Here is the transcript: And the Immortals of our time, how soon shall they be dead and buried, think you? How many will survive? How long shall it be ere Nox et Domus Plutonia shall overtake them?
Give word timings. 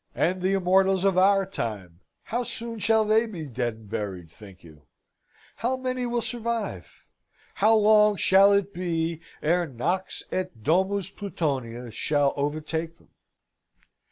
And 0.15 0.41
the 0.41 0.53
Immortals 0.53 1.03
of 1.03 1.15
our 1.15 1.45
time, 1.45 1.99
how 2.23 2.41
soon 2.41 2.79
shall 2.79 3.05
they 3.05 3.27
be 3.27 3.45
dead 3.45 3.75
and 3.75 3.87
buried, 3.87 4.31
think 4.31 4.63
you? 4.63 4.87
How 5.57 5.77
many 5.77 6.07
will 6.07 6.23
survive? 6.23 7.05
How 7.53 7.75
long 7.75 8.15
shall 8.17 8.51
it 8.51 8.73
be 8.73 9.21
ere 9.43 9.67
Nox 9.67 10.23
et 10.31 10.63
Domus 10.63 11.11
Plutonia 11.11 11.91
shall 11.91 12.33
overtake 12.35 12.97
them? 12.97 13.09